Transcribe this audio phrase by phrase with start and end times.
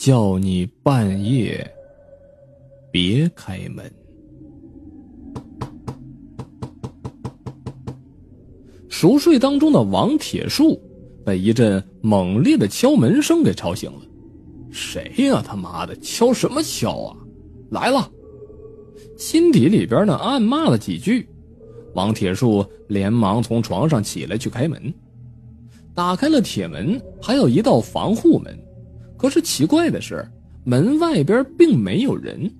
[0.00, 1.70] 叫你半夜
[2.90, 3.84] 别开门。
[8.88, 10.80] 熟睡当中的王铁树
[11.22, 14.00] 被一阵猛烈的敲门声给吵醒了。
[14.70, 15.42] 谁呀？
[15.46, 17.16] 他妈的，敲什么敲啊！
[17.70, 18.10] 来了，
[19.18, 21.28] 心底里边呢暗骂了几句。
[21.92, 24.94] 王铁树连忙从床上起来去开门，
[25.94, 28.58] 打开了铁门，还有一道防护门。
[29.20, 30.26] 可是奇怪的是，
[30.64, 32.50] 门外边并没有人，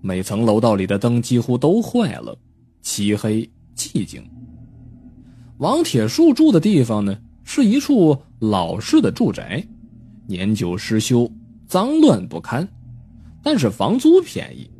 [0.00, 2.38] 每层楼道里的灯几乎都坏了，
[2.80, 4.22] 漆黑寂静。
[5.58, 9.66] 王铁树住的地方呢，是一处老式的住宅，
[10.28, 11.28] 年久失修，
[11.66, 12.68] 脏乱不堪，
[13.42, 14.70] 但是房租便宜，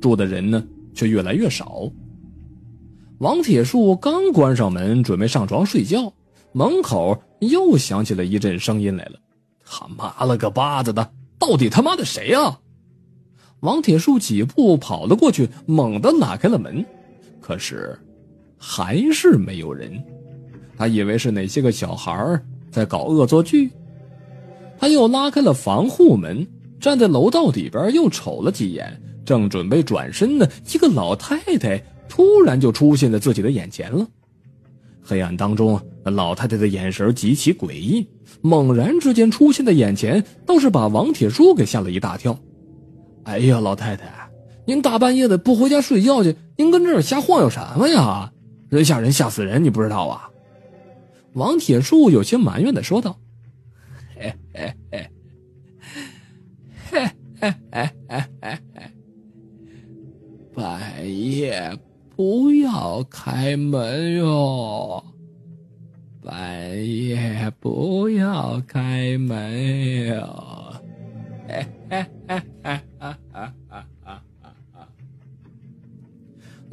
[0.00, 1.82] 住的人呢却越来越少。
[3.18, 6.10] 王铁树刚关上门，准备上床睡觉，
[6.52, 9.20] 门口又响起了一阵声音来了
[9.64, 12.58] ：“他妈了个巴子的，到底他妈的谁呀？”
[13.60, 16.84] 王铁树几步跑了过去，猛地拉开了门，
[17.40, 17.98] 可是。
[18.66, 20.02] 还是没有人，
[20.74, 23.70] 他以为是哪些个小孩在搞恶作剧。
[24.78, 26.46] 他又拉开了防护门，
[26.80, 34.06] 站在楼道里边又瞅了几眼，正准备转身呢，一个老太太突然就出现在自己的眼前了。
[35.02, 38.06] 黑暗当中，那老太太的眼神极其诡异，
[38.42, 42.38] 猛然之间出现在眼前，倒是把王铁柱给吓了一大跳。
[43.24, 44.28] 哎呀，老太太，
[44.66, 48.30] 您大半夜的不回家睡觉去，您跟这儿瞎晃悠什么呀？
[48.68, 50.28] 人吓人吓死人，你不知道啊？
[51.32, 53.18] 王铁柱有些埋怨的说道
[54.14, 54.74] ：“嘿嘿，
[56.90, 57.10] 嘿
[57.40, 58.82] 嘿嘿嘿嘿嘿，
[60.54, 60.80] 半
[61.30, 61.76] 夜
[62.14, 64.83] 不要开门哟，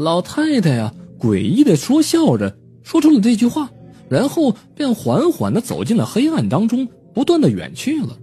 [0.01, 3.69] 老太太呀。”诡异的说笑着，说出了这句话，
[4.09, 8.17] 然后便缓缓的走进了黑暗当中，不断的远去了。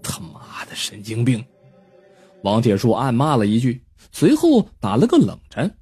[0.00, 1.44] 他妈的神经病！
[2.42, 5.76] 王铁树暗骂了一句，随后打了个冷战。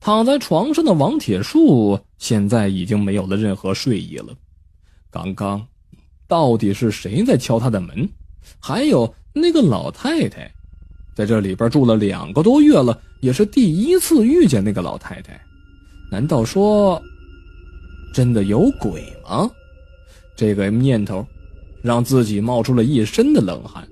[0.00, 4.34] 躺在床上的王铁树现在已经没有了任何睡意了。
[5.10, 5.66] 刚刚，
[6.26, 8.08] 到底是谁在敲他的门？
[8.58, 10.50] 还有那个老太太。
[11.14, 15.40] 在这里边住了两个多月了，也是第一次遇见那个老太太。
[16.10, 17.00] 难道说，
[18.12, 19.50] 真的有鬼吗？
[20.36, 21.24] 这个念头，
[21.82, 23.86] 让自己冒出了一身的冷汗。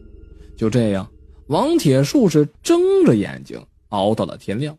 [0.56, 1.08] 就这样，
[1.46, 4.76] 王铁树是睁着眼睛熬到了天亮。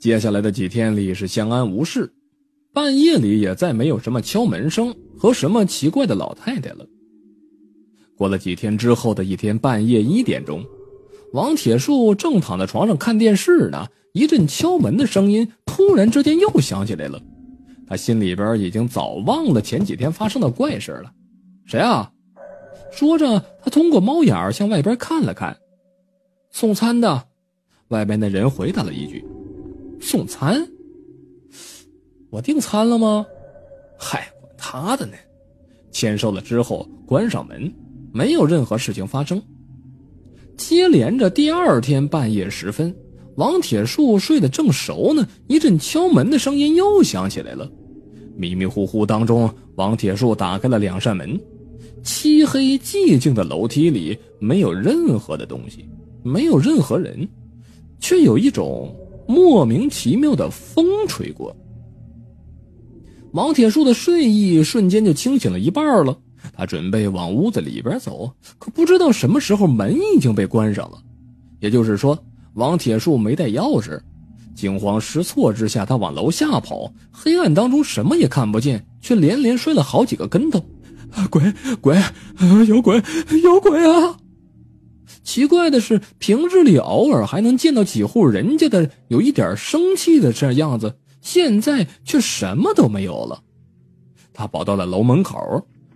[0.00, 2.12] 接下来的几天里是相安无事，
[2.72, 6.86] 半夜里也再没有什么敲门声和什么奇怪的老太太了。
[8.18, 10.66] 过了几天之后的一天半夜一点钟，
[11.32, 17.22] 王铁树正躺在床上看电视呢，一阵敲门的声音突然之间又响起来了。
[17.86, 21.12] 他心里边已经早忘了前几天发生的怪事了。
[21.64, 22.12] 谁啊？
[22.90, 25.56] 说着，他通过猫眼向外边看了看。
[26.50, 27.24] 送餐的，
[27.88, 29.24] 外边的人回答了一句
[30.00, 30.66] ：“送餐。”
[32.30, 33.24] 我订餐了吗？
[33.96, 35.12] 嗨，管他的呢。
[35.92, 37.72] 签收了之后，关上门。
[38.18, 39.40] 没有任何事情发生。
[40.56, 42.92] 接连着第二天半夜时分，
[43.36, 47.70] 王铁树睡得正熟呢，一阵敲门的声音又响起来了。
[48.34, 51.38] 迷迷糊糊当中，王铁树打开了两扇门。
[52.02, 55.88] 漆黑寂静的楼梯里没有任何的东西，
[56.24, 57.28] 没有任何人，
[58.00, 58.92] 却有一种
[59.28, 61.56] 莫名其妙的风吹过。
[63.30, 66.18] 王铁树的睡意瞬间就清醒了一半了。
[66.52, 70.98] 他准备往屋子里边走，可不知道什么时候门已经被关上了。
[71.60, 72.18] 也就是说，
[72.54, 74.00] 王铁树没带钥匙。
[74.54, 76.92] 惊慌失措之下，他往楼下跑。
[77.12, 80.60] 黑暗当中什么也看不见，却连连摔了好几个跟头。
[81.30, 81.96] 鬼鬼，
[82.66, 83.00] 有鬼
[83.42, 84.16] 有鬼啊！
[85.22, 93.40] 奇怪的是，平日里偶尔还能见到几户人家的有一点生气的这样子，现在却什么都没有了。
[94.34, 95.38] 他跑到了楼门口。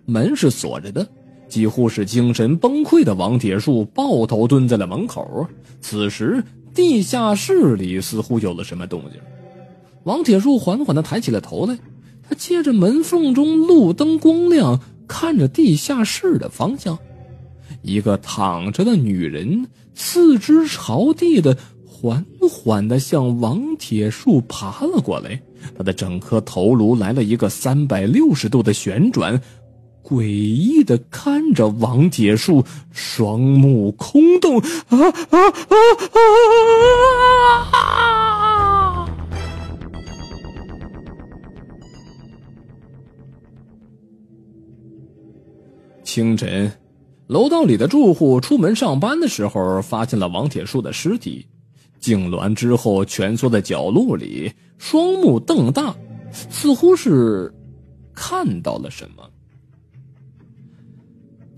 [0.05, 1.07] 门是锁着的，
[1.47, 5.47] 几乎是精神崩溃的王铁树抱头蹲在了门口。
[5.81, 9.19] 此时，地下室里似乎有了什么动静。
[10.03, 11.77] 王铁树缓缓地抬起了头来，
[12.27, 16.97] 他借着门缝中路灯光亮，看着地下室的方向。
[17.81, 25.41] 一个躺着的女人，四肢朝地的，缓缓地向王铁树爬了过来。
[25.77, 29.41] 她的整颗头颅来了一个三百六十度的旋转。
[30.03, 34.59] 诡异的看着王铁树，双目空洞。
[34.59, 34.99] 啊
[35.31, 35.39] 啊
[35.69, 36.17] 啊
[37.71, 39.09] 啊！
[46.03, 46.71] 清晨，
[47.25, 51.47] 楼道里的住户出门上班的时候，发现了王铁树的尸体，
[51.99, 55.95] 痉挛之后蜷缩在角落里，双目瞪大，
[56.31, 57.51] 似乎是
[58.13, 59.27] 看到了什么。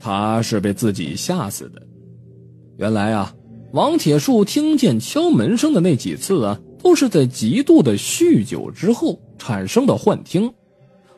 [0.06, 1.82] 他是被自己吓死的。
[2.78, 3.36] 原来啊，
[3.74, 10.54] 王铁树听见敲门声的那几次啊，都是在极度的酗酒之后产生的幻听，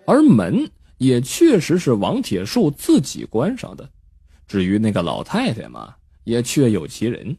[0.06, 0.66] 而门
[1.00, 3.90] 也确实是王铁树自己关上的。
[4.48, 5.94] 至于那个老太太嘛，
[6.24, 7.36] 也确有其人，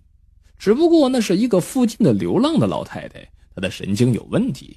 [0.59, 4.77] 只不过那是一个附近的流浪的老太太，她的神经有问题。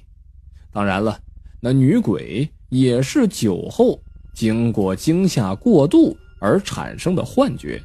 [0.72, 1.20] 当然了，
[1.60, 4.02] 那女鬼也是酒后
[4.32, 6.16] 经过惊吓过度。
[6.42, 7.80] 而产生的幻觉。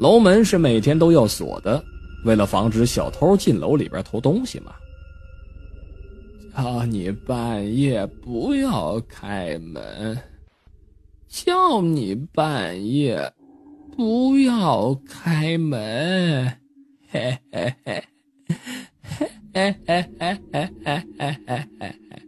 [0.00, 1.84] 楼门是每天都要锁的，
[2.24, 4.72] 为了防止小偷进楼里边偷东西嘛。
[6.56, 10.18] 叫你半夜不要开门，
[11.28, 13.32] 叫你半夜
[13.96, 16.52] 不要开门，
[17.08, 18.04] 嘿嘿嘿，
[19.54, 22.22] 嘿嘿嘿嘿嘿嘿嘿嘿嘿。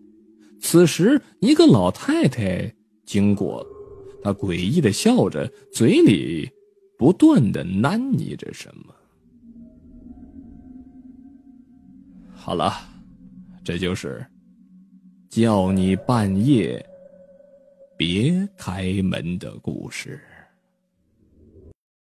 [0.60, 2.72] 此时，一个老太太
[3.04, 3.66] 经过。
[4.22, 6.50] 他诡异的笑着，嘴里
[6.98, 8.94] 不断的喃喃着什么。
[12.34, 12.72] 好了，
[13.62, 14.26] 这就是
[15.28, 16.84] 叫你半夜
[17.96, 20.20] 别开门的故事。